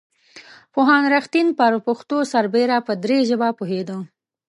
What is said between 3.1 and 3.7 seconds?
ژبه